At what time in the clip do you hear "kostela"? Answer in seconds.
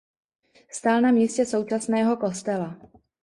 2.17-2.75